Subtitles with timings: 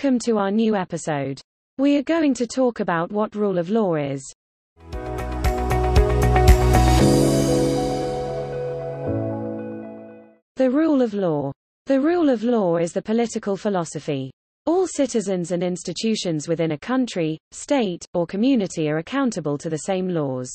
[0.00, 1.40] Welcome to our new episode.
[1.76, 4.22] We are going to talk about what rule of law is.
[10.54, 11.50] The rule of law.
[11.86, 14.30] The rule of law is the political philosophy.
[14.66, 20.08] All citizens and institutions within a country, state, or community are accountable to the same
[20.08, 20.48] laws.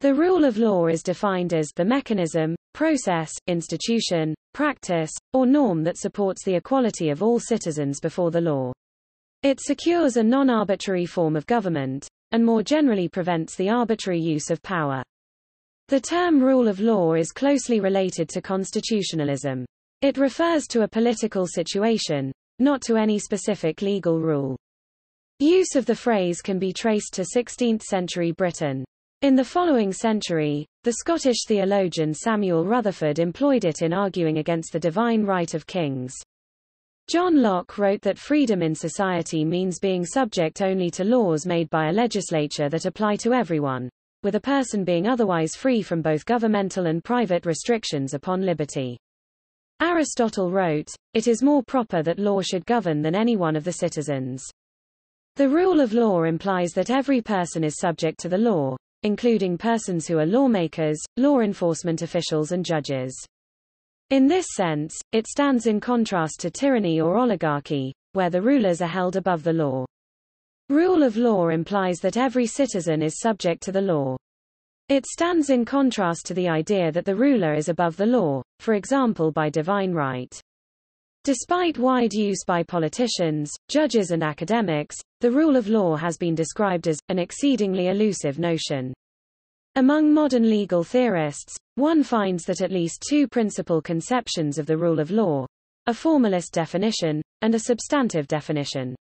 [0.00, 5.96] The rule of law is defined as the mechanism, process, institution, practice, or norm that
[5.96, 8.72] supports the equality of all citizens before the law.
[9.42, 14.62] It secures a non-arbitrary form of government, and more generally prevents the arbitrary use of
[14.62, 15.02] power.
[15.88, 19.64] The term rule of law is closely related to constitutionalism.
[20.02, 24.56] It refers to a political situation, not to any specific legal rule.
[25.38, 28.84] Use of the phrase can be traced to 16th-century Britain.
[29.22, 34.78] In the following century, the Scottish theologian Samuel Rutherford employed it in arguing against the
[34.78, 36.14] divine right of kings.
[37.08, 41.88] John Locke wrote that freedom in society means being subject only to laws made by
[41.88, 43.88] a legislature that apply to everyone,
[44.22, 48.98] with a person being otherwise free from both governmental and private restrictions upon liberty.
[49.80, 53.72] Aristotle wrote, It is more proper that law should govern than any one of the
[53.72, 54.44] citizens.
[55.36, 60.06] The rule of law implies that every person is subject to the law, including persons
[60.06, 63.14] who are lawmakers, law enforcement officials and judges.
[64.10, 68.86] In this sense, it stands in contrast to tyranny or oligarchy, where the rulers are
[68.86, 69.84] held above the law.
[70.68, 74.16] Rule of law implies that every citizen is subject to the law.
[74.88, 78.74] It stands in contrast to the idea that the ruler is above the law, for
[78.74, 80.32] example by divine right.
[81.26, 86.86] Despite wide use by politicians, judges and academics, the rule of law has been described
[86.86, 88.94] as, an exceedingly elusive notion.
[89.74, 95.00] Among modern legal theorists, one finds that at least two principal conceptions of the rule
[95.00, 95.46] of law,
[95.88, 98.94] a formalist definition, and a substantive definition.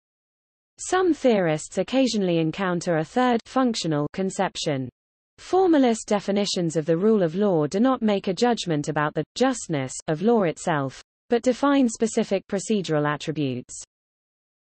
[0.79, 4.89] Some theorists occasionally encounter a third functional conception.
[5.37, 9.93] Formalist definitions of the rule of law do not make a judgment about the justness
[10.07, 13.83] of law itself, but define specific procedural attributes.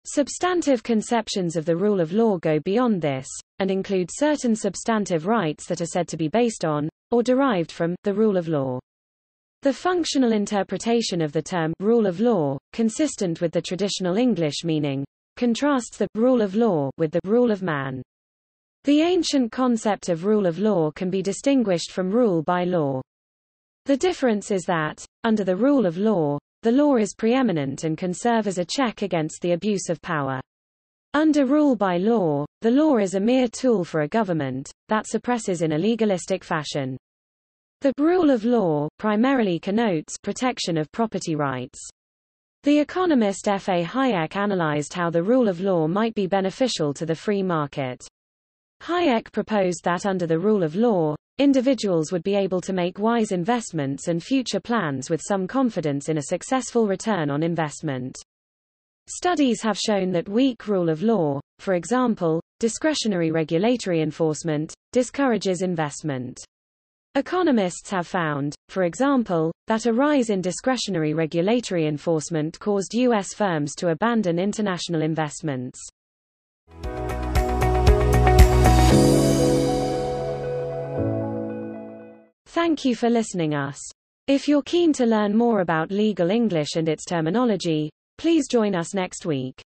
[0.05, 3.27] Substantive conceptions of the rule of law go beyond this,
[3.59, 7.95] and include certain substantive rights that are said to be based on, or derived from,
[8.03, 8.79] the rule of law.
[9.61, 15.05] The functional interpretation of the term rule of law, consistent with the traditional English meaning,
[15.37, 18.01] contrasts the rule of law with the rule of man.
[18.83, 23.01] The ancient concept of rule of law can be distinguished from rule by law.
[23.85, 28.13] The difference is that, under the rule of law, the law is preeminent and can
[28.13, 30.39] serve as a check against the abuse of power.
[31.13, 35.61] Under rule by law, the law is a mere tool for a government, that suppresses
[35.61, 36.97] in a legalistic fashion.
[37.81, 41.79] The rule of law primarily connotes protection of property rights.
[42.63, 43.67] The economist F.
[43.67, 43.83] A.
[43.83, 48.07] Hayek analyzed how the rule of law might be beneficial to the free market.
[48.83, 53.31] Hayek proposed that under the rule of law, individuals would be able to make wise
[53.31, 58.17] investments and future plans with some confidence in a successful return on investment.
[59.07, 66.43] Studies have shown that weak rule of law, for example, discretionary regulatory enforcement, discourages investment.
[67.15, 73.33] Economists have found, for example, that a rise in discretionary regulatory enforcement caused U.S.
[73.33, 75.79] firms to abandon international investments.
[82.53, 83.79] Thank you for listening us.
[84.27, 88.93] If you're keen to learn more about legal English and its terminology, please join us
[88.93, 89.59] next week.